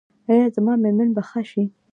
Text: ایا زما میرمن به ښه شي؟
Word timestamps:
ایا 0.29 0.45
زما 0.55 0.73
میرمن 0.83 1.09
به 1.15 1.21
ښه 1.29 1.41
شي؟ 1.49 1.63